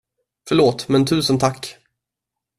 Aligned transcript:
Förlåt, 0.47 0.87
men 0.89 1.05
tusen 1.05 1.37
tack! 1.39 1.77